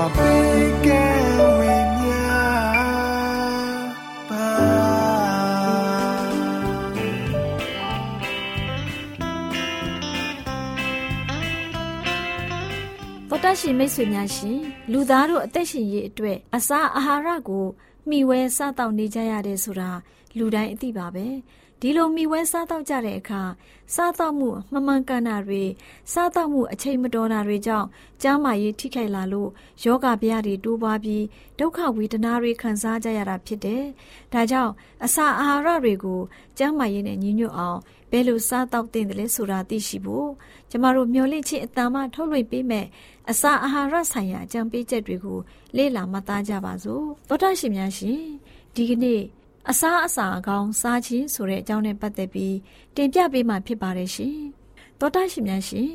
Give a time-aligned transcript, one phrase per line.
[0.00, 0.12] တော်
[13.44, 14.58] တရှိမိတ်ဆွေများရှင်
[14.92, 17.66] လူသားတို့အသက်ရှင်ရေးအတွက်အစာအာဟာရကို
[18.08, 19.90] မျှဝဲစားတောက်နေကြရတယ်ဆိုတာ
[20.38, 21.26] လူတိုင်းအသိပါပဲ
[21.80, 23.42] ဒီလိုမိဝဲစားတော့ကြတဲ့အခါ
[23.94, 25.62] စားတော့မှုမမှန်ကန်တာတွေ
[26.12, 27.86] စားတော့မှုအချိန်မတော်တာတွေကြောင့်
[28.22, 29.50] ကျန်းမာရေးထိခိုက်လာလို့
[29.84, 31.24] ယောဂဗျာတွေတိုးပွားပြီး
[31.58, 33.84] ဒုက္ခဝေဒနာတွေခံစားကြရတာဖြစ်တယ်။
[34.32, 34.72] ဒါကြောင့်
[35.04, 36.20] အစာအာဟာရတွေကို
[36.58, 37.78] ကျန်းမာရေးနဲ့ညီညွတ်အောင်
[38.10, 40.28] ဘယ်လိုစားတော့တင်တယ်လဲဆိုတာသိရှိဖို့
[40.70, 42.86] ကျမတို့မျှဝင့်ခြင်းအတန်မှထုတ်လွှင့်ပေးမယ်
[43.30, 45.38] အစာအာဟာရဆိုင်ရာအကြံပေးချက်တွေကို
[45.76, 48.20] လေ့လာမှတ်သားကြပါစို့။သောတာရှင်များရှင်
[48.74, 49.20] ဒီကနေ့
[49.68, 52.56] အစားအစာအကောင်းစားခြင်းဆိုတဲ့အကြောင်းနဲ့ပတ်သက်ပြီး
[52.96, 54.38] တင်ပြပေးမှာဖြစ်ပါတယ်ရှင်။
[54.98, 55.90] သောတာရှင်များရှင်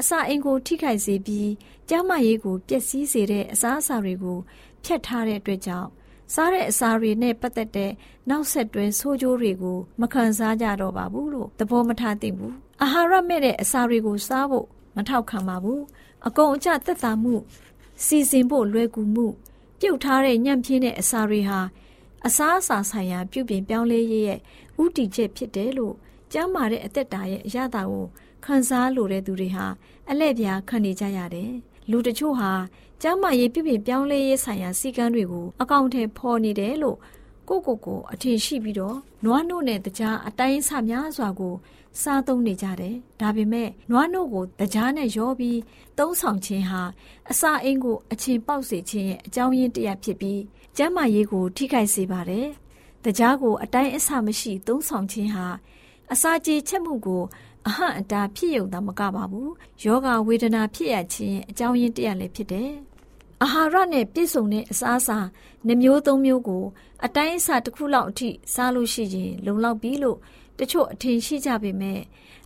[0.00, 1.50] အစာအိမ်ကိုထိခိုက်စေပြီး
[1.88, 4.38] ကျန်းမာရေးကိုပျက်စီးစေတဲ့အစားအစာတွေကို
[4.84, 5.88] ဖြတ်ထားတဲ့အတွက်ကြောင့်
[6.34, 7.92] စားတဲ့အစာတွေနဲ့ပတ်သက်တဲ့
[8.30, 15.80] နောက်ဆက်တွဲဆိုးကျိုးတွေကိုမခံစားကြတော့ပါဘူးလို့သဘောမထားသင့်ဘူး။အာဟာရမဲ့တဲ့အစာတွေကိုစားဖို့မထောက်ခံပါဘူး။
[16.26, 17.34] အကုန်အကျသက်သာမှု
[18.04, 19.26] စီစဉ်ဖို့လွယ်ကူမှု
[19.80, 21.60] ပြုတ်ထားတဲ့ညံ့ပြင်းတဲ့အစာတွေဟာ
[22.26, 24.40] အစားအစာဆိုင်ရာပြုပြင်ပြောင်းလဲရေးရဲ့
[24.82, 25.94] ဥတီချက်ဖြစ်တယ်လို့
[26.32, 28.06] ကျမ်းမာတဲ့အသက်တာရဲ့အရသာကို
[28.44, 29.66] ခံစားလိုတဲ့သူတွေဟာ
[30.10, 31.52] အလဲ့ပြားခံနေကြရတယ်။
[31.90, 32.52] လူတချို့ဟာ
[33.02, 36.98] ကျမ်းမာရေးပြုပြင်ပြောင်းလဲရေးဆိုင်ရာစီကံတွေကိုအကောင့်ထဲဖော်နေတယ်လို့
[37.48, 41.54] ကိုကိုကိုအထင်ရှိပြီးတော့နွားနို့နဲ့တကြားအတိုင်းဆများစွာကို
[42.02, 45.58] စားသုံးနေကြတယ်။ဒါပေမဲ့နွားနို့ကိုတကြားနဲ့ရောပြီး
[45.98, 46.82] သုံးဆောင်ခြင်းဟာ
[47.30, 50.40] အစာအိမ်ကိုအချင်းပေါက်စေခြင်းရဲ့အကြောင်းရင်းတစ်ရပ်ဖြစ်ပြီး
[50.76, 52.46] ကျန်းမာရေးကိုထိခိုက်စေပါတယ်။
[53.04, 55.46] တကြားကိုအတိုင်းအဆမရှိသုံးဆောင်ခြင်းဟာ
[56.12, 57.22] အစာကြေချက်မှုကို
[57.66, 59.50] အဟန့်အတားဖြစ်ယုံတာမကပါဘူး။
[59.84, 62.72] ယောဂဝေဒနာဖြစ်ရခြင်းအကြောင်းရင်းတရလည်းဖြစ်တယ်။
[63.42, 65.18] အာဟာရနဲ့ပြည့်စုံတဲ့အစားအစာ
[65.66, 66.64] နှမျိုးသုံးမျိုးကို
[67.04, 70.18] အတိုင်းအဆတစ်ခုလောက်အထိစားလို့ရှိရင်လုံလောက်ပြီလို့
[70.58, 72.00] တချို့အထင်ရှိကြပေမဲ့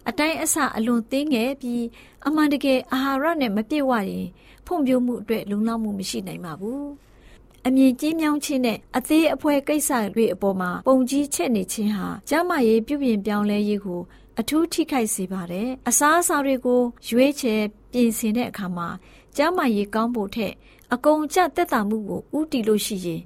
[0.08, 1.84] အတိုင်းအဆအလွန်သေးငယ်ပြီး
[2.26, 4.26] အမှန်တကယ်အာဟာရနဲ့မပြည့်ဝရင်
[4.66, 6.84] ဖွံ့ဖြိုးမှုအတွက်လုံလောက်မှုမရှိနိုင်ပါဘူး။
[7.66, 14.00] အမြင်ကြီးမြောင်းခြင်းနဲ့အသေးအဖွဲကိစ္စတွေအပေါ်မှာပုံကြီးချက်နေခြင်းဟာကျန်းမာရေးပြုပြင်ပြောင်းလဲရေးကို
[14.40, 17.60] အထူးထိခိုက်စေပါတယ်။အစားအစာတွေကိုရွေးချယ်
[17.92, 18.88] ပြင်ဆင်တဲ့အခါမှာ
[19.36, 20.52] ကျန်းမာရေးကောင်းဖို့ထက်
[20.92, 23.22] အကုန်ကျသက်သာမှုကိုဥတီလို့ရှိရင်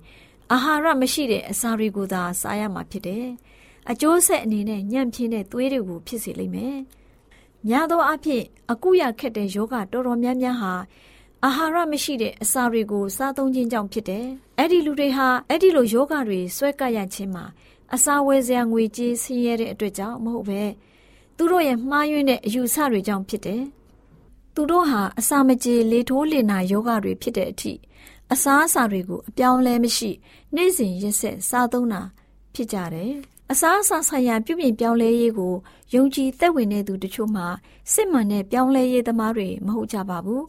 [0.52, 3.26] အာဟာရမရှိတဲ့အစာတွေကိုသာစားရမှာဖြစ်တယ်။
[3.90, 6.76] အကျိုးဆက်အနေနဲ့ညံ့ပြင်းတဲ့သွေးတွေကိုဖြစ်စေလိမ့်မယ်။
[7.68, 10.74] များသောအားဖြင့်အကုရခက်တဲ့ယောဂတော်တော်များများဟာ
[11.44, 14.26] အာဟာရမရှိတဲ့အစာတွေကိုစားသုံးခြင်းကြောင့်ဖြစ်တယ်။
[14.58, 17.44] အဲ့ဒီလူတွေဟာအဲ့ဒီလိုယောဂတွေဆွဲကပ်ရခြင်းမှာ
[17.94, 20.62] အစာဝယ်စရာငွေကြေးဆင်းရဲတဲ့အတွက်ကြောင့်မဟုတ်ပဲ
[21.36, 23.62] သူတို့ရဲ့မှားယွင်းတဲ့အယူဆတွေကြောင့်ဖြစ်တယ်။
[24.54, 27.72] သူတို့ဟာအစာမကြေလေထိုးလေနာယောဂတွေဖြစ်တဲ့အထိ
[28.32, 30.10] အစာအစာတွေကိုအပြောင်းလဲမရှိ
[30.54, 32.02] နေ့စဉ်ရက်ဆက်စားသုံးတာ
[32.54, 33.14] ဖြစ်ကြတယ်။
[33.52, 35.54] အစားအစာဆိုင်ရာပြုပြင်ပြောင်းလဲရေးကို
[35.94, 37.46] ယုံကြည်သက်ဝင်တဲ့သူတချို့မှာ
[37.92, 40.44] စစ်မှန်တဲ့ပြောင်းလဲရေးသမားတွေမဟုတ်ကြပါဘူး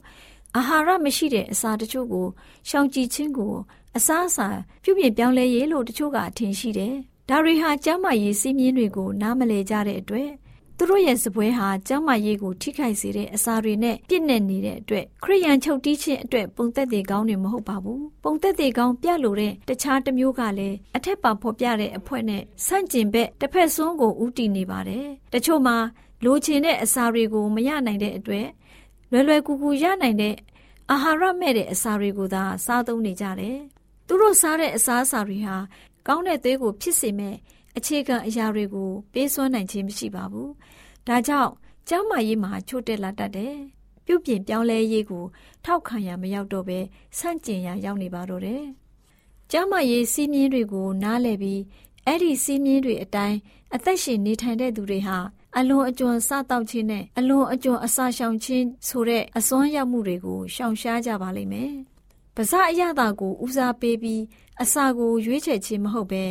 [0.55, 2.27] အာဟာရမရှိတဲ့အစာတချို့ကို
[2.69, 3.53] ရှောင်ကြဉ်ခြင်းကို
[3.97, 4.47] အစားအစာ
[4.83, 6.93] ပြုပြင်ပြောင်းလဲရေးလို့တချို့ကအထင်ရှိတယ်။
[7.29, 10.29] ဒါတွေဟာကျန်းမာရေးစည်းမျဉ်းတွေကိုနားမလည်ကြတဲ့အတွက်
[10.79, 25.77] သူတို့ရဲ့စပွဲဟာကျမ်းမာရေးကိုထိခိုက်စေတဲ့အစာတွေနဲ့ပြည့်နေနေတဲ့အတွက်ခရိယန်ချုပ်တီးခြင်းအတွက်ပုံသက်တွေကောင်းနေမဟုတ်ပါဘူးပုံသက်တွေကောင်းပြလို့တဲ့တခြားတစ်မျိုးကလည်းအထက်ပါဖော်ပြတဲ့အဖွဲနဲ့ဆန့်ကျင်ဘက်တစ်ဖက်စွန်းကိုဥတီနေပါတယ်တချို့မှာ
[26.25, 28.47] လိုချင်တဲ့အစာတွေကိုမရနိုင်တဲ့အတွက်
[29.11, 30.35] လွယ်လွယ်ကူကူရနိုင်တဲ့
[30.91, 33.57] အာဟာရမဲ့တဲ့အစာတွေကိုသာစားသုံးနေကြတယ်
[34.07, 35.55] သူတို့စားတဲ့အစားအစာတွေဟာ
[36.07, 37.35] ကောင်းတဲ့သွေးကိုဖြစ်စေမဲ့
[37.77, 40.49] အခြေခံအရာတွေကိုပေးစွမ်းနိုင်ခြင်းမရှိပါဘူး။
[41.07, 41.51] ဒါကြောင့်
[41.89, 43.55] ကျမ်းမာရေးမှာချို့တက်လာတတ်တယ်။
[44.05, 45.25] ပြုပြင်ပြောင်းလဲရေးကို
[45.65, 46.79] ထောက်ခံရမရောက်တော့ပဲ
[47.17, 48.63] ဆန့်ကျင်ရရောက်နေပါတော့တယ်။
[49.51, 51.61] ကျမ်းမာရေးစီးမြင်တွေကိုနားလည်ပြီး
[52.05, 53.37] အဲ့ဒီစီးမြင်တွေအတိုင်း
[53.75, 55.17] အသက်ရှင်နေထိုင်တဲ့သူတွေဟာ
[55.57, 61.71] အလွန်အကျွံစတောက်ခြင်းနဲ့အလွန်အကျွံအစာရှောင်ခြင်းဆိုတဲ့အစွမ်းရောက်မှုတွေကိုရှောင်ရှားကြပါလိမ့်မယ်။
[62.35, 64.21] ပါဇအရသာကိုဦးစားပေးပြီး
[64.61, 66.23] အစာကိုရွေးချယ်ခြင်းမဟုတ်ပဲ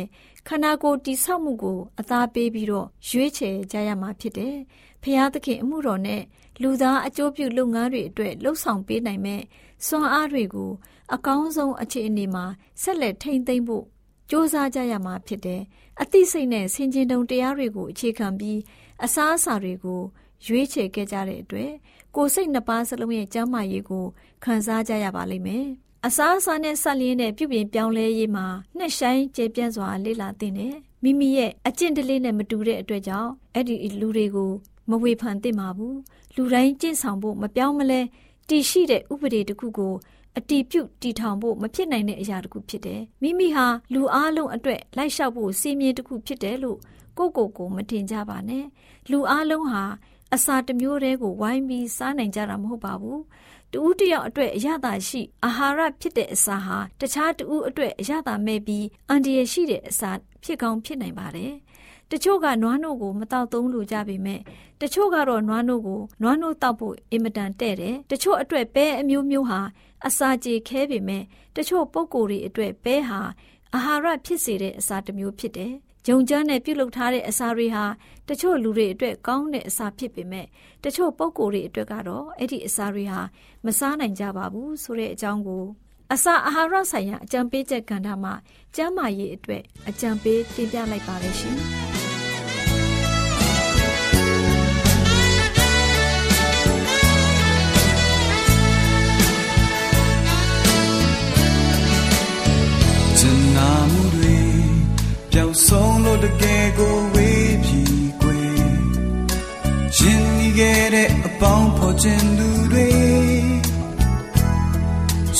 [0.47, 4.55] ခန္ဓာကိုယ်တိဆောက်မှုကိုအသားပေးပြီးတော့ရွေးချယ်ကြရမှာဖြစ်တယ်။
[5.03, 6.23] ဖျားသခင်အမှုတော်နဲ့
[6.61, 9.41] လူသားအကျိုးပြုလုပ်ငန်းတွေအတွက်လှုပ်ဆောင်ပေးနိုင်မဲ့
[9.87, 10.71] စွမ်းအားတွေကို
[11.13, 12.45] အကောင်းဆုံးအခြေအနေမှာ
[12.81, 13.87] ဆက်လက်ထိန်းသိမ်းဖို့စ
[14.31, 15.61] 조사ကြရမှာဖြစ်တယ်။
[16.01, 18.59] အသိစိတ်နဲ့ဆင်ခြင်တုံတရားတွေကိုအခြေခံပြီး
[19.03, 20.01] အစားအစာတွေကို
[20.45, 21.71] ရွေးချယ်ခဲ့ကြတဲ့အတွက်
[22.15, 24.05] ကိုယ်စိတ်နှစ်ပါးစလုံးရဲ့ကျန်းမာရေးကို
[24.43, 25.67] ခံစားကြရပါလိမ့်မယ်။
[26.09, 28.45] အစားအစာနဲ့ဆက်လျင်းတဲ့ပြုပြင်ပြောင်းလဲရေးမှာ
[28.77, 34.51] နှက်ဆိုင်ကျေပြန့်စွာလေ့လာသင့်တယ်။မိမိရဲ့အကျင့်တလေးနဲ့မတူတဲ့အတွက်ကြောင့်အဲ့ဒီလူတွေကို
[34.89, 35.95] မဝေဖန်သင့်ပါဘူး။
[36.35, 38.01] လူတိုင်းကျင့်ဆောင်ဖို့မပြောင်းမလဲ
[38.49, 39.93] တည်ရှိတဲ့ဥပဒေတစ်ခုကို
[40.37, 46.77] အတီးပြုတ်တီထောင်ဖို့မဖြစ်နိုင်တဲ့အရာတစ်ခုဖြစ်တယ်။မိမိဟာလူအလုံးအတွက်လိုက်လျှောက်ဖို့စီမင်းတစ်ခုဖြစ်တယ်လို့
[47.17, 48.65] ကိုကိုကိုမထင်ကြပါနဲ့။
[49.11, 49.83] လူအလုံးဟာ
[50.33, 53.19] အစာတစ်မျိုးတည်းကိုဝိုင်းပြီးစားနိုင်ကြတာမဟုတ်ပါဘူး
[53.71, 60.11] တူဦးတယောက်အတွက်အရသာရှိအာဟာရဖြစ်တဲ့အစာဟာတခြားတူဦးအတွက်အရသာမဲ့ပြီးအန်ဒီရရှိတဲ့အစာ
[60.43, 61.53] ဖြစ်ကောင်းဖြစ်နိုင်ပါတယ်။
[62.11, 64.41] တချို့ကနွားနို့ကိုမတောက်သုံးလို့ကြပေမဲ့
[64.81, 69.59] တချို့ကတော့နွားနို့ကိုနွားနို့တောက်ဖို့အင်မတန်တဲ့တယ်။တချို့အတွက်ပဲအမျိုးမျိုးဟာ
[70.07, 71.23] အစာကြေခဲပေမဲ့
[71.55, 73.21] တချို့ပုံကိုယ်တွေအတွက်ပဲဟာ
[73.75, 75.73] အာဟာရဖြစ်စေတဲ့အစာတစ်မျိုးဖြစ်တယ်
[76.09, 77.85] ဂျုံကြမ်းနဲ့ပြုတ်လုထားတဲ့အစာတွေဟာ
[78.29, 80.45] တချို့လူတွေအတွက်ကောင်းတဲ့အစာဖြစ်ပေမဲ့
[80.83, 83.21] တချို့ပုံကိုယ်တွေအတွက်ကတော့အဲ့ဒီအစာတွေဟာ
[83.65, 85.63] မစားနိုင်ကြပါဘူးဆိုတဲ့အကြောင်းကို
[86.13, 88.33] အစာအာဟာရဆိုင်ရာအကြံပေးချက်ကဏ္ဍမှာ
[88.75, 91.57] ကျန်းမာရေးအတွက်အကြံပေးတင်ပြလိုက်ပါရရှင်။
[105.39, 107.81] ပျောက်ဆုံးလို့တကယ်ကိုဝေးပြီ
[108.21, 108.59] ကွယ်
[109.97, 112.89] ရှင်နေခဲ့တဲ့အပေါင်းဖော်ခြင်းသူတွေ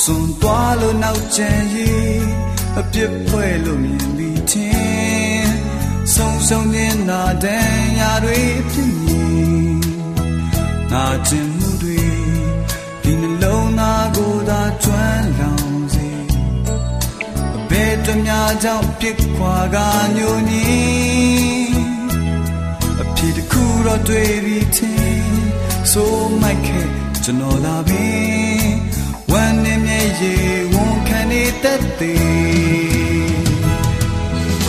[0.01, 2.25] စွန်သွားလို့နောက်ကျန်ရေး
[2.79, 5.53] အပြစ်ဖွဲ့လို့မြင်ပြီးချင်း
[6.13, 8.39] ဆုံးဆုံးနေတာတန်ရာတွေ
[8.71, 9.23] ဖြစ်နေ
[10.91, 12.01] နာကျင်မှုတွေ
[13.01, 15.56] ဒီနှလုံးသားကိုသာကျွမ်းလောင်ဘယ်
[18.07, 19.77] တများကြောင့်ပြစ်ခွာက
[20.17, 21.77] ညိုညင်း
[23.01, 25.47] အဖြစ်တစ်ခုတော့တွေ့ပြီးချင်း
[25.91, 26.87] ဆိုမိုက်ခဲ့
[27.23, 28.07] ကျွန်တော်လာပြီ
[29.31, 33.47] ဝမ်းနဲ့မျက်ရည်ဝန်ခံနေတတ်သေး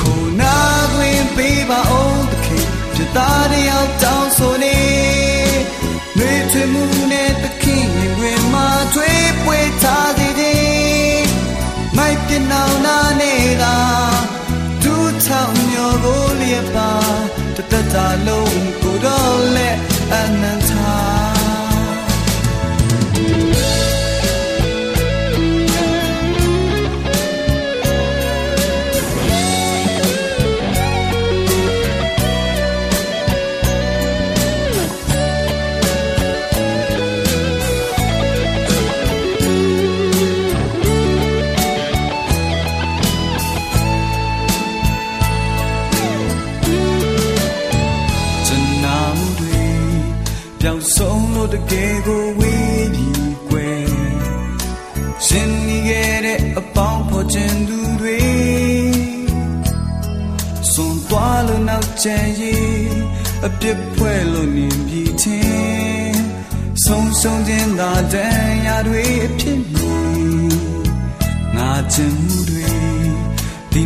[0.00, 0.56] ခုနာ
[0.92, 4.78] တွင်ပေးပါအောင်တခင်ပြသားတယောက်တောင်းဆိုနေ
[6.18, 10.17] နှွေထွေမှုနဲ့တခင်ရင်တွင်မှာထွေးပွေထားသ
[17.94, 18.87] တတ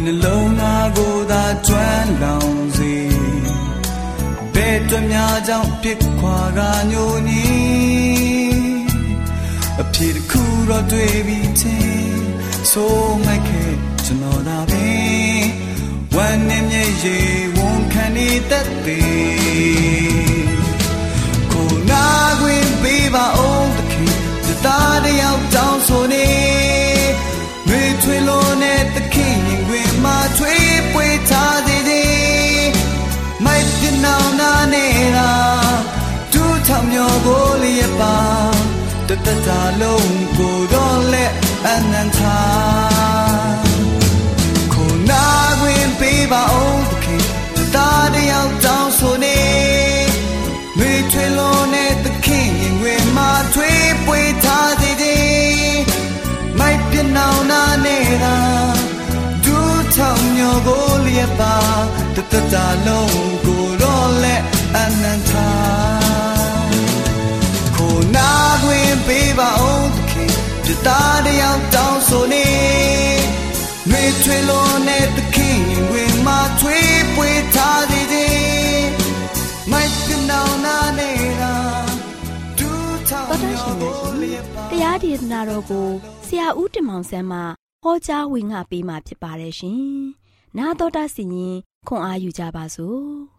[0.04, 2.94] နှလုံးသားကိုသာကျွမ်းလောင်စေ
[4.54, 7.44] ဘဲတွများကြောင့်ပြစ်ခွာကညိုနီ
[9.80, 12.24] အဖြစ်တစ်ခုတော့တွေ့ပြီးချင်း
[12.72, 15.44] ဆိုမှခဲ့ကျွန်တော်သာပင်
[16.14, 17.18] ဝမ်းနဲ့မြေရေ
[17.56, 20.46] ဝန်ခံနေတတ်သည်
[21.52, 22.06] ကိုနာ
[22.40, 23.51] ခွင့်ပေးပါဦး
[39.08, 41.32] တတတာလုံးကိုတော့လက်
[41.66, 42.40] အနန္တာ
[44.72, 45.24] ခုနာ
[45.60, 46.81] ခွင်ပေးပါအော
[84.71, 85.87] တရားဒေသနာတော်ကို
[86.27, 87.39] ဆရာဦးတင်မောင်ဆန်းမှ
[87.83, 89.81] ဟောကြားဝင်ငါပေးมาဖြစ်ပါတယ်ရှင်။
[90.57, 91.55] 나တော်တာစီရင်
[91.87, 93.01] ခွန်အားယူကြပါစို့။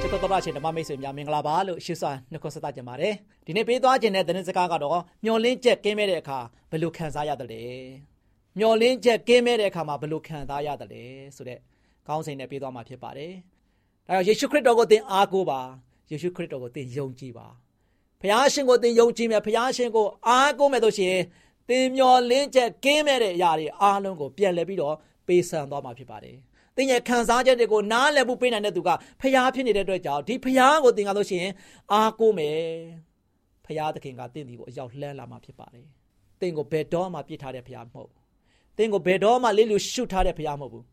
[0.00, 3.14] ချစ်တော်တော်ရှင်ဓမ္မမိတ်ဆွေများမင်္ဂလာပါလို့ရှုစွာနှုတ်ခွန်းဆက်သကြပါတယ်
[3.46, 6.38] ဒီနေ့ပေးသွားခြင်းတဲ့သတင်းစကားကတော့မျောလင်းချက်ကင်းမဲ့တဲ့အခါ
[6.70, 7.62] ဘယ်လိုခံစားရတယ်လဲ
[8.58, 11.02] မျောလင်းချက်ကင်းမဲ့တဲ့အခါမှာဘယ်လိုခံစားရတယ်လဲ
[11.36, 11.58] ဆိုတဲ့
[12.08, 13.32] ကောင်းစဉ်နဲ့ပေးသွားမှာဖြစ်ပါတယ်
[14.09, 15.59] ဒါကြောင့်ယေရှုခရစ်တော်ကိုသင်အားကိုးပါ
[16.11, 17.47] ယေရှုခရစ်တော်ကိုသင်ယုံကြည်ပါ
[18.21, 21.17] ဖခင်ရှင်ကိုသင်ယုံကြည်မယ်ဖခင်ရှင်ကိုအားကိုးမယ်ဆိုရှင်
[21.69, 24.95] သင်မျောလင်းချက်ကင်းမဲ့တဲ့အရာတွေအားလုံးကိုပြန်လည်ပြီးတော့
[25.27, 26.37] ပေးဆံသွားမှာဖြစ်ပါတယ်
[26.75, 28.89] သင်ရဲ့ခံစားချက်တွေကိုနားလည်ဖို့ပေးနိုင်တဲ့သူက
[29.21, 31.53] ဖျားဖြစ်နေတဲ့အတွက်ကြောင့်ဒီဖျားကိုသင်ကားလို့ရှိရင်
[31.91, 32.59] အားကိုးမယ်
[33.65, 35.85] ဖျားသခင်ကသင်ဒီကိုအရောက်လှမ်းလာမှာဖြစ်ပါတယ်
[36.39, 38.09] သင်ကိုဘယ်တော့မှပြစ်ထားတဲ့ဖျားမဟုတ်
[38.77, 40.83] သင်ကိုဘယ်တော့မှလေးလူရှုထားတဲ့ဖျားမဟုတ်ဘူး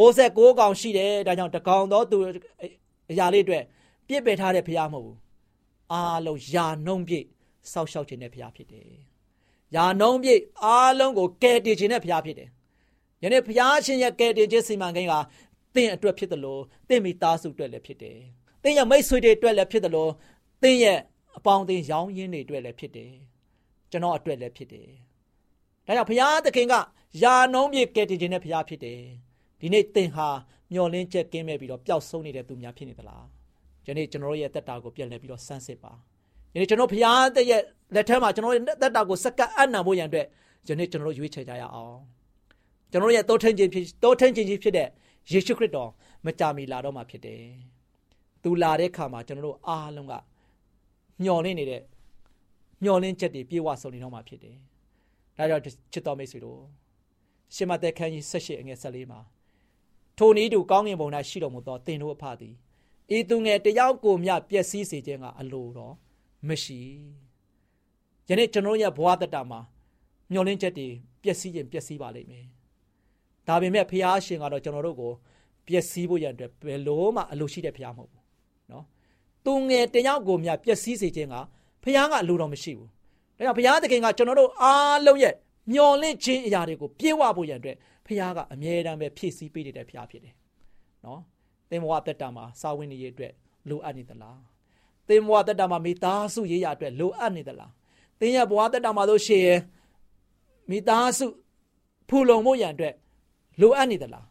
[0.00, 2.18] 69កောင်ရှိတယ်ဒါကြောင့်တကောင်တော့သူ
[3.10, 3.64] အရာလေးအတွက်
[4.08, 5.18] ပြစ်ပယ်ထားတဲ့ဖျားမဟုတ်ဘူး
[5.92, 7.26] အားလုံးယာနှုံးပြည့်
[7.72, 8.90] စောက်ရှောက်ခြင်းတဲ့ဖျားဖြစ်တယ်
[9.74, 12.48] ယာနှုံးပြည့်အားလုံးကိုကယ်တင်ခြင်းတဲ့ဖျားဖြစ်တယ်
[13.22, 15.14] ယနေ့ဘုရားရှင်ရဲ့ကယ်တင်ခြင်းစီမံကိန်းက
[15.74, 18.18] သင်အတွက်ဖြစ်တယ်လို့သင်မိသားစုအတွက်လည်းဖြစ်တယ်။
[18.62, 20.10] သင်ရဲ့မိတ်ဆွေတွေအတွက်လည်းဖြစ်တယ်လို့
[20.62, 20.98] သင်ရဲ့
[21.36, 23.12] အပေါင်းအသင်းရောင်းရင်းတွေအတွက်လည်းဖြစ်တယ်။
[23.90, 24.88] ကျွန်တော်အတွက်လည်းဖြစ်တယ်။
[25.86, 26.74] ဒါကြောင့်ဘုရားသခင်က
[27.22, 29.00] ယာနှုံးမြေကယ်တင်ခြင်းနဲ့ဘုရားဖြစ်တယ်။
[29.60, 30.28] ဒီနေ့သင်ဟာ
[30.72, 33.22] မျောလင်းချက်ကင်းမဲ့ပြီးတော့ပျောက်ဆုံးနေတဲ့သူများဖြစ်နေသလား။
[33.86, 35.92] ယနေ့ကျွန်တော်ရဲ့တက်တာကိုပြန်လည်ပြီးတော့ဆန်းစစ်ပါ။
[36.54, 37.62] ယနေ့ကျွန်တော်ဘုရားတဲ့ရဲ့
[37.94, 40.26] လက်ထက်မှာကျွန်တော်ရဲ့တက်တာကိုစက္ကပ်အံ့နံဖို့ရန်အတွက်
[40.68, 41.96] ယနေ့ကျွန်တော်ရွေးချယ်ကြရအောင်။
[42.90, 44.88] ကျွန်တော်ရဲ့တောထင်းခြင်းဖြစ်တောထင်းခြင်းကြီးဖြစ်တဲ့
[45.32, 45.90] ယေရှုခရစ်တော်
[46.26, 47.42] မကြာမီလာတော့မှာဖြစ်တယ်။
[48.42, 50.14] သူလာတဲ့အခါမှာကျွန်တော်တို့အားလုံးက
[51.22, 51.82] မျော်လင့်နေတဲ့
[52.84, 54.56] မျော်လင့်ချက်တွေပြေဝဆုံနေတော့မှာဖြစ်တယ်။
[55.36, 56.60] ဒါကြောင့်ချစ်တော်မိတ်ဆွေတို့
[57.54, 59.20] ရှမသက်ခန်းကြီး၁၈အငယ်၁၄မှာ
[60.20, 62.54] ထိုနည်းတူကောင်းကင်ဘုံ၌ရှိတော်မူသောသင်တို့အဖသည်
[63.16, 65.94] ဤသူငယ်တယောက်ကိုမျှပျက်စီးစေခြင်းကအလိုတော်
[66.48, 66.80] မရှိ။
[68.28, 69.60] ယနေ့ကျွန်တော်ရဲ့ဘဝတတမှာ
[70.32, 70.88] မျော်လင့်ချက်တွေ
[71.22, 72.46] ပျက်စီးရင်ပျက်စီးပါလိမ့်မယ်။
[73.46, 75.12] ဒါပေမဲ့ဖះရှင်ကတော့ကျွန်တော်တို့ကို
[75.66, 78.22] ပျက်စီးဖို့ရန်အတွက်ဘယ်လို့မှအလိုရှိတဲ့ဖះမဟုတ်ဘူး။
[78.72, 78.84] နော်။
[79.44, 81.36] သူငယ်တယောက်ကိုမြပျက်စီးစေခြင်းက
[81.82, 82.88] ဖះကအလိုတော်မရှိဘူး။
[83.36, 85.34] ဒါကြောင့်ဖះသခင်ကကျွန်တော်တို့အားလုံးရဲ့
[85.72, 87.76] မျော်လင့်ခြင်းအရာတွေကိုပြေဝဖို့ရန်အတွက်
[88.10, 90.34] ဖះကအမြဲတမ်းပဲဖြည့်ဆည်းပေးနေတဲ့ဖះဖြစ်တယ်။
[91.04, 91.20] နော်။
[91.70, 93.32] သင်ဘဝတက်တာမှာစာဝင်နေရအတွက်
[93.68, 94.38] လိုအပ်နေသလား။
[95.08, 97.70] သင်ဘဝတက်တာမှာမိသားစုရေးရအတွက်လိုအပ်နေသလား။
[98.20, 99.60] သင်ရဲ့ဘဝတက်တာမှာလို့ရှိရင်
[100.70, 101.26] မိသားစု
[102.08, 102.94] ဖူလုံမှုရန်အတွက်
[103.60, 104.26] လိုအပ်နေသလား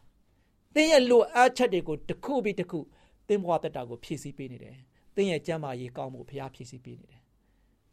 [0.74, 2.80] သင်ရဲ့လိုအပ်ချက်တွေကိုတစ်ခုပြီးတစ်ခု
[3.28, 4.76] သင်ဘဝတက်တာကိုဖြည့်ဆည်းပေးနေတယ်
[5.14, 7.20] သင်ရဲ့ကျမ်းမာရေးကောင်းမှုဘုရားဖြည့်ဆည်းပေးနေတယ်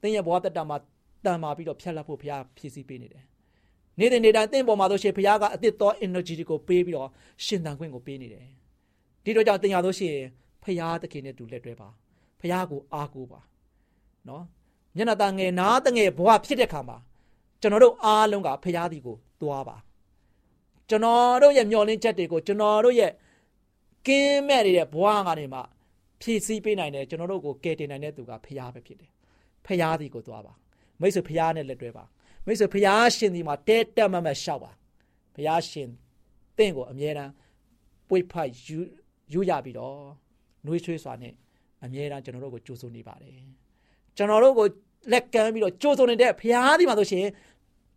[0.01, 0.77] သင်ရဲ့ဘဝတက်တာမှာ
[1.25, 3.23] တန်မာပြီးတော့ဖြတ်လက်ဖို့ဘုရားဖြည့်ဆည်းပေးနေတယ်
[3.99, 7.09] နေ့တိုင်းနေ့တိုင်းသင်ပေါ်မှာဆိုရှင်ဘုရားကအသစ်သော energy တွေကိုပေးပြီးတော့
[7.45, 8.45] ရှင်သန်ခွင့်ကိုပေးနေတယ်
[9.23, 10.25] ဒီတော့ကြောင့်သင်ရလို့ရှိရင်
[10.63, 11.89] ဘုရားသခင်နဲ့တူလက်တွဲပါ
[12.39, 13.39] ဘုရားကိုအားကိုးပါ
[14.27, 14.43] နော်
[14.95, 16.97] မျက်နှာตาငယ်နားတငယ်ဘဝဖြစ်တဲ့ခါမှာ
[17.61, 19.77] ကျွန်တော်တို့အားလုံးကဖရာဒီကိုသွားပါ
[20.89, 23.11] ကျွန်တော်တို့ရဲ့မျောလင်းချက်တွေကိုကျွန်တော်တို့ရဲ့
[24.07, 25.59] ကင်းမဲ့နေတဲ့ဘဝကနေမှ
[26.21, 29.11] ဖြည့်ဆည်းပေးနိုင်တယ်ကျွန်တော်တို့ကိုကယ်တင်နိုင်တဲ့သူကဖရာပဲဖြစ်တယ်
[29.65, 30.53] ဖရာဒီကိုသွားပါ
[31.01, 32.03] မိတ်ဆွေဖရာနဲ့လက်တွဲပါ
[32.47, 34.71] မိတ်ဆွေဖရာရှင်ဒီမှာတဲတက်မမတ်ရှောက်ပါ
[35.35, 35.89] ဖရာရှင်
[36.57, 37.31] တင့်ကိုအမြဲတမ်း
[38.09, 38.79] ပွေဖိုက်ယူ
[39.33, 39.97] ယူရပြီးတော့
[40.65, 41.33] နှွေးချွေးစွာနဲ့
[41.83, 43.37] အမြဲတမ်းကျွန်တော်တို့ကိုကြိုးစိုးနေပါတယ်
[44.17, 44.67] ကျွန်တော်တို့ကို
[45.11, 47.25] လက်ကမ်းပြီးတော့ကြိုးစုံနေတဲ့ဖရားဒီမှာဆိုရှင်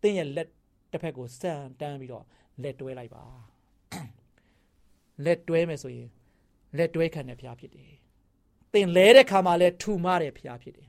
[0.03, 0.49] တင်းရဲ့လက်
[0.93, 2.25] တစ်ဖက်ကိုစံတန်းပြီးတော့
[2.63, 3.23] လက်တွဲလိုက်ပါ
[5.25, 6.09] လက်တွဲမယ်ဆိုရင်
[6.77, 7.91] လက်တွဲခံတဲ့ဖရားဖြစ်တယ်
[8.73, 10.89] တင်လဲတဲ့ခါမှာလဲထူမတဲ့ဖရားဖြစ်တယ်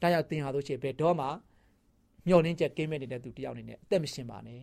[0.00, 1.26] ဒါကြောင့်တင်ဟာဆိုရှင်ဘယ်တော့မှ
[2.26, 4.60] မျောလင်းချက်ကင်းမဲ့နေတဲ့သူတယောက်အနေနဲ့အသက်မရှင်ပါနဲ့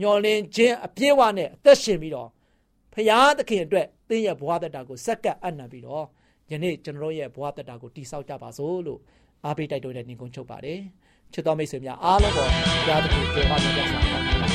[0.00, 2.28] မျောလင်းခြင်းအပြည့်အဝနဲ့အသက်ရှင်ပြီးတော့
[2.92, 6.04] ဖရားသခင်အတွက်တင်းရဲ့ဘဝတတကိုစက္ကပ်အနံပြီးတော့
[6.50, 9.00] ယနေ့ကျွန်တော်တို့ရဲ့ဘဝတတကိုတိဆောက်ကြပါစို့လို့
[9.44, 10.80] အားပေးတိုက်တွန်းတဲ့ညီကုန်းချုပ်ပါတယ်
[11.32, 14.45] ချစ်တော်မိတ်ဆွေများအားလုံးကိုဘုရားသခင်ကြွယ်ဝမြတ်စွာ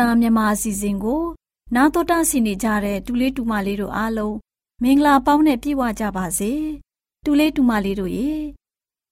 [0.00, 1.22] လင့်ခြင်းအတန်မြန်မာအစီအစဉ်ကို
[1.74, 4.36] နာတော်တာဆင်နေကြတဲ့တူလေးတူမလေးတို့အားလုံး
[4.82, 6.52] မင်္ဂလာပေါင်းနဲ့ပြည့်ဝကြပါစေ
[7.24, 8.30] တူလေးတူမလေးတို့ရေ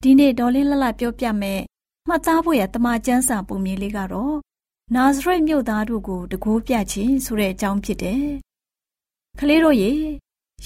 [0.03, 1.61] ဒီနေ့ဒေါ်လေးလလပြောပြမယ်
[2.09, 4.37] မှတ်သားဖို့ရတမချန်းစာပုံမြင်လေးကတော့
[4.95, 8.25] နာဇရက်မြို့သားတို့ကိုတကိုးပြခြင်းဆိုတဲ့အကြောင်းဖြစ်တယ်
[9.39, 9.93] ကလေးတို့ရေ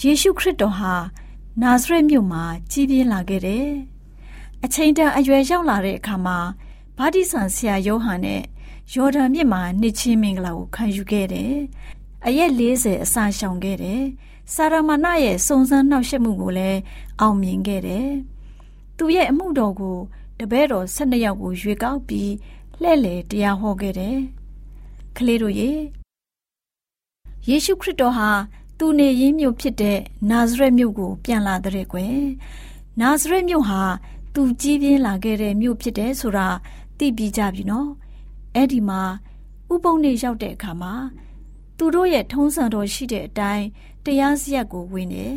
[0.01, 0.95] ယေရှုခရစ်တော်ဟာ
[1.63, 3.69] နာဇရက်မြို့မှာကြီးပြင်းလာခဲ့တယ်
[4.65, 6.39] အချိန်တန်အရွယ်ရောက်လာတဲ့အခါမှာ
[6.99, 8.43] ဗာတိဆန်ဆရာယောဟန်နဲ့
[8.97, 11.55] ယော်ဒန်မြစ်မှာနှစ်ချင်းမင်္ဂလာကိုခံယူခဲ့တယ်။
[12.27, 14.03] အရက်40အစာရှောင်ခဲ့တယ်။
[14.55, 16.81] စာရမဏရဲ့စုံစမ်းနှောက်ယှက်မှုကိုလည်း
[17.21, 18.09] အောင်မြင်ခဲ့တယ်။
[18.97, 19.97] သူရဲ့အမှုတော်ကို
[20.39, 22.33] တပည့်တော်12ယောက်ကိုရွေကောက်ပြီး
[22.83, 24.17] လှဲ့လေတရားဟောခဲ့တယ်။
[25.17, 25.71] ကလေးတို့ရေ
[27.49, 28.31] ယေရှုခရစ်တော်ဟာ
[28.79, 29.99] သူနေရင်းမြို့ဖြစ်တဲ့
[30.31, 32.17] နာဇရက်မြို့ကို ပြန်လာတဲ့ကွယ်။
[33.01, 33.83] နာဇရက်မြို့ဟာ
[34.35, 36.49] သူကြီးပြင်းလာခဲ့တဲ့မြို့ဖြစ်တယ်ဆိုတာ
[36.99, 37.91] သိပြီးကြပြီနော်
[38.55, 39.03] အဲ့ဒီမှာ
[39.73, 40.95] ဥပုံနေရောက်တဲ့အခါမှာ
[41.77, 43.67] သူတို့ရဲ့ထုံးစံတော်ရှိတဲ့အတိုင်း
[44.05, 45.37] တရားစရက်ကိုဝင်တယ်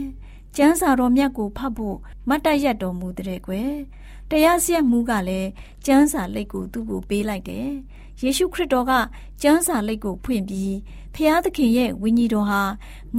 [0.55, 1.97] ကျမ်းစာတော်မြတ်ကိုဖတ်ဖို့
[2.29, 3.71] မတ်တရတ်တော်မူတဲ့ကွယ်
[4.29, 5.49] တရားစရက်မူကလည်း
[5.85, 7.69] ကျမ်းစာလက်ကိုသူ့ကိုပေးလိုက်တယ်
[8.21, 8.91] ယေရှုခရစ်တော်က
[9.41, 10.75] ကျမ်းစာလက်ကိုဖွင့်ပြီး
[11.15, 12.61] ဖျားသခင်ရဲ့ဝိညာဉ်တော်ဟာ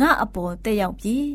[0.00, 1.26] ငါအပေါ်တက်ရောက်ပြီး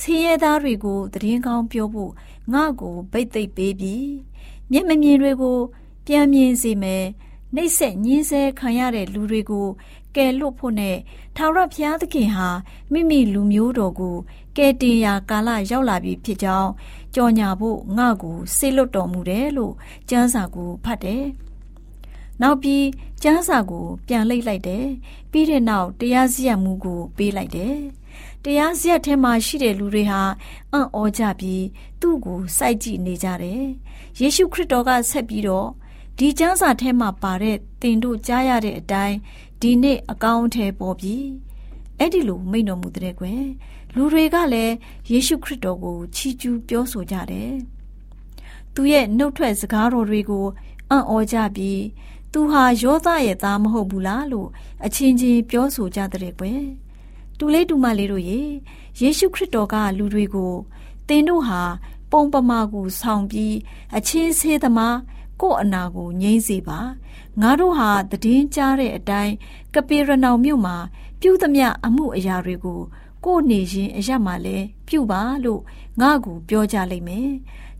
[0.00, 2.12] ဆင်းရဲသားတွေကိုတည်င်းကောင်းပြောဖို့
[2.52, 4.06] ငါ့ကိုဗိတ်သိပ်ပေးပြီး
[4.70, 5.58] မျက်မမြင်တွေကို
[6.06, 7.04] ပြန်မြင်စေမယ်
[7.54, 9.68] နှိမ့်ဆက်ညင်းဆဲခံရတဲ့လူတွေကို
[10.16, 10.96] ကယ်လွတ်ဖို့နဲ့
[11.36, 12.48] ထာဝရဘုရားသခင်ဟာ
[12.92, 14.16] မိမိလူမျိုးတော်ကို
[14.56, 16.70] ကယ်တင်ရာကာလရောက်လာပြီဖြစ်ကြောင်း
[17.14, 19.74] ကြော်ညာဖို့ငါ့ကိုဆေလွတ်တော်မူတယ်လို့
[20.10, 21.24] ကျမ်းစာကိုဖတ်တယ်။
[22.42, 22.84] နောက်ပြီး
[23.22, 24.84] ကျမ်းစာကို ပြန်လိမ့်လိုက်တယ်။
[25.30, 27.76] ပြီးတဲ့နောက်တရားစီရင်မှုကိုပေးလိုက်တယ်။
[28.44, 30.20] တရားစီရင်ထဲမှာရှိတဲ့လူတွေဟာ
[30.72, 31.64] အံ့ဩကြပြီး
[32.00, 33.62] သူ့ကိုစိုက်ကြည့်နေကြတယ်။
[34.20, 35.68] ယေရှုခရစ်တော်ကဆက်ပြီးတော့
[36.18, 39.16] ဒီကျမ်းစာထဲမှာပါတဲ့တင်တို့ကြားရတဲ့အတိုင်း
[39.60, 41.16] ဒီနေ့အကောင်းထဲပေါ်ပြီ
[41.98, 43.44] အဲ့ဒီလိုမိန့်တော်မူတဲ့ကွယ်
[43.94, 44.74] လူတွေကလည်း
[45.10, 47.52] ယေရှုခရစ်တော်ကိုချီးကျူးပြောဆိုကြတယ်
[48.74, 50.46] သူရဲ့နှုတ်ထွက်စကားတော်တွေကို
[50.90, 51.82] အံ့ဩကြပြီး
[52.32, 54.48] သူဟာယောသရဲ့သားမဟုတ်ဘူးလားလို့
[54.84, 56.62] အချင်းချင်းပြောဆိုကြတဲ့ကွယ်
[57.38, 58.40] တူလေးတူမလေးတို့ရေ
[59.00, 60.52] ယေရှုခရစ်တော်ကလူတွေကို
[61.08, 61.62] သင်တို့ဟာ
[62.10, 63.54] ပုံပမာကိုဆောင်ပြီး
[63.96, 64.96] အချင်းဆေးသမား
[65.40, 66.80] ကို့အနာကိုငြိမ့်စေပါ
[67.40, 69.34] ငါတို့ဟာတည်င်းကြားတဲ့အတိုင်း
[69.74, 70.76] ကပေရနောင်မြို့မှာ
[71.20, 72.80] ပြုသမျှအမှုအရာတွေကို
[73.24, 75.60] ကို့နေရင်အရမှလည်းပြုပါလို့
[76.00, 77.30] ငါ့ကိုပြောကြလိမ့်မယ်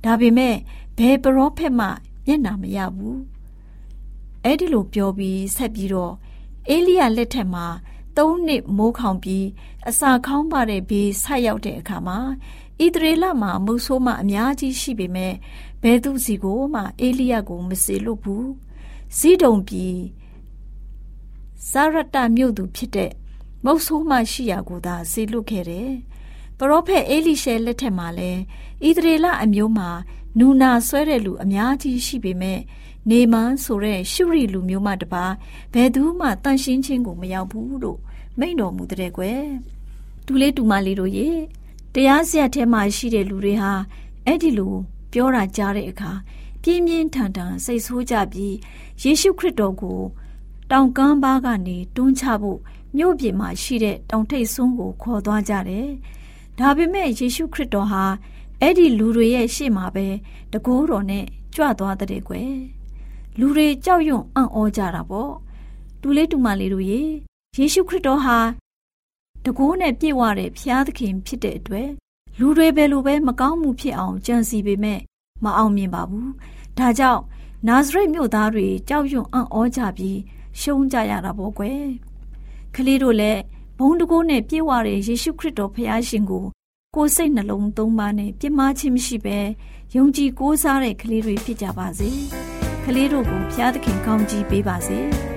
[0.04, 0.54] ဒါပေမဲ့
[0.98, 1.86] ဘယ်ပရောဖက်မှ
[2.26, 3.20] မျက်နာမရဘူး
[4.44, 6.14] အဲ့ဒီလိုပြောပြီးဆက်ပြီးတော့
[6.68, 7.66] အေလိယလက်ထက်မှာ
[8.16, 9.46] သုံးနှစ်မိုးခေါင်ပြီး
[9.88, 12.18] အစာခေါင်းပါတဲ့ဘေးဆက်ရောက်တဲ့အခါမှာ
[12.82, 15.34] ဣသရေလမှာမုဆိုးမအများကြီးရှိပေမဲ့
[15.84, 18.50] ဘဲသူစီကိုမှအေလိယကို မစေလွတ်ဘူး
[19.16, 19.98] ဇီးဒုံပြည်
[21.70, 23.12] ဇာရတမြို့သူဖြစ်တဲ့
[23.64, 25.90] မုတ်ဆိုးမှရှိရာကိုသာစေလွတ်ခဲ့တယ်
[26.58, 28.30] ပရောဖက်အေလိရှဲလက်ထက်မှာလဲ
[28.86, 29.88] ဣသရေလအမျိုးမှာ
[30.38, 32.60] နူနာဆွဲတဲ့လူအများကြီးရှိပေမဲ့
[33.10, 35.24] နေမန်းဆိုတဲ့ရှုရီလူမျိုးမှတပါ
[35.74, 37.98] ဘယ်သူမှတန်ရှင်းချင်းကိုမရောက်ဘူးလို့
[38.38, 39.44] မိန့်တော်မူတဲ့ကွယ်
[40.26, 41.28] တူလေးတူမလေးတို့ရေ
[41.94, 43.72] တရားစရက်ထဲမှာရှိတဲ့လူတွေဟာ
[44.26, 44.74] အဲ့ဒီလို
[45.14, 46.12] ပြောတာကြားတဲ့အခါ
[46.62, 48.54] ပြင်းပြင်းထန်ထန်စိတ်ဆိုးကြပြီး
[49.02, 50.00] ယေရှုခရစ်တော်ကို
[50.70, 52.58] တောင်ကမ်းပါးကနေတွန်းချဖို့
[52.96, 55.88] မြို့ပြင်မှာရှိတဲ့တောင်ထိပ်ဆုံးကိုခေါ်သွားကြတယ်။
[56.58, 58.04] ဒါပေမဲ့ယေရှုခရစ်တော်ဟာ
[58.60, 60.06] အဲ့ဒီလူတွေရဲ့ရှေ့မှာပဲ
[60.52, 61.24] တကိုးတော်နဲ့
[61.54, 62.52] ကြွသွားတဲ့ကွယ်။
[63.38, 65.32] လူတွေကြောက်ရွံ့အံ့ဩကြတာပေါ့။
[66.00, 67.00] တူလေးတူမလေးတို့ရေ
[67.56, 68.38] ယေရှုခရစ်တော်ဟာ
[69.44, 71.88] တကိုးနဲ့ပြည့်ဝတဲ့ဖျားသခင်ဖြစ်တဲ့အတွက်
[72.38, 75.00] လူတွေပဲလိုပဲမကောင်းမှုဖြစ်အောင်ကြံစီပေမဲ့
[75.44, 76.28] မအောင်မြင်ပါဘူး။
[76.78, 77.22] ဒါကြောင့်
[77.68, 80.18] နာဇရက်မြို့သားတွေကြောက်ရွံ့အံ့ဩကြပြီး
[80.60, 81.82] ရှုံးကြရတာပေါ့ကွယ်။
[82.74, 83.40] ကလေးတို့လည်း
[83.78, 86.44] ဘုံတကိုးနဲ့ပြေဝတဲ့ယေရှုခရစ်တော်ဖခင်ရှင်ကို
[86.94, 89.38] ကိုယ်စိတ်နှလုံးသုံးပါးနဲ့ပြစ်မှားခြင်းမရှိဘဲ
[89.94, 92.10] ယုံကြည်ကိုးစားတဲ့ကလေးတွေဖြစ်ကြပါစေ။
[92.84, 95.00] ကလေးတို့ကိုဖျားသခင်ကောင်းကြီးပေးပါစေ။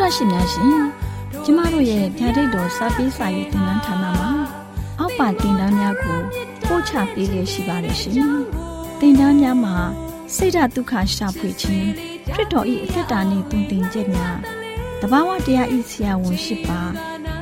[0.00, 0.68] တော်တာရှင်များရှင်
[1.44, 4.30] ကျမတို့ရဲ့ဗျာဒိတ်တော်စပေးစာရေးတင်နန်းဌာနမှာ
[4.98, 6.20] အောက်ပါတင်ဒားများကို
[6.66, 8.14] ပို့ချပေးလျက်ရှိပါတယ်ရှင်
[9.00, 9.76] တင်ဒားများမှာ
[10.34, 11.88] စိတ်ဓာတ်ဒုက္ခရှာဖွေခြင်း
[12.32, 14.36] ခရစ်တော်၏အသက်တာနှင့်တုန်တင်ကြများ
[15.00, 16.80] တဘာဝတရားဤဆရာဝန်ရှိပါ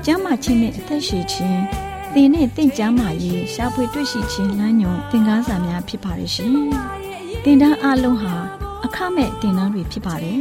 [0.04, 1.60] ကျမ်းမာခြင်းနှင့်အသက်ရှိခြင်း
[2.14, 6.54] သင်နဲ့တင့်ကြမာရေးရှာဖွေတွေ့ရှိခြင်းလမ်းညွန်သင်ခန်းစာများဖြစ်ပါရဲ့ရှင်
[7.44, 8.34] တင်ဒားအလုံးဟာ
[8.84, 10.40] အခမဲ့တင်ဒားတွေဖြစ်ပါတယ်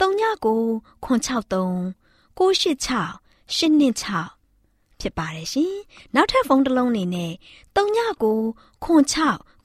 [0.00, 1.94] 39 663
[2.36, 4.44] 686 826
[5.00, 5.74] ဖြစ်ပါတယ်ရှင်။
[6.14, 7.32] နောက်ထပ်ဖုန်းတစ်လုံးနေနဲ့
[7.76, 8.30] 39
[8.84, 8.86] 6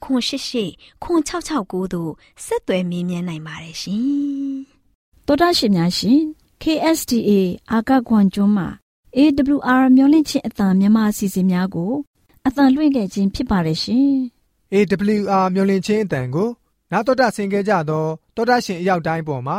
[0.00, 0.64] 6
[1.04, 2.12] 688တို့
[2.44, 4.54] ဆက်သွယ်မြင်းမြန်းနိုင်ပါတယ်ရှင်။
[5.26, 6.20] တော်တာရှင်များရှင်
[6.62, 7.30] KSTA
[7.70, 8.68] အာကခွန်ကျွန်းမှာ
[9.16, 11.92] AWR မျိုးလင့်ချင်းအတံမြန်မာအစီအစဉ်များကို
[12.46, 14.10] အတံလွှင့်ခဲ့ခြင်းဖြစ်ပါတယ်ရှင်။
[14.72, 16.48] AWR မျိုးလင့်ချင်းအတံကို
[16.92, 19.58] နာတော်တာဆင် गे ကြတော့တောတာရှင်အရောက်တိုင်းပေါ်မှာ